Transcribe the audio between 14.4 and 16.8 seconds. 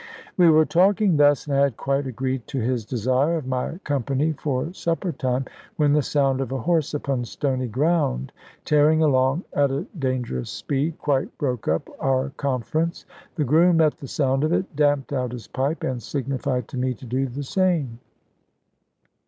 of it, damped out his pipe, and signified to